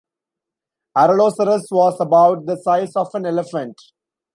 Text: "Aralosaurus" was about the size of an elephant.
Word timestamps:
"Aralosaurus" 0.97 1.65
was 1.69 1.99
about 1.99 2.47
the 2.47 2.57
size 2.57 2.95
of 2.95 3.13
an 3.13 3.27
elephant. 3.27 3.77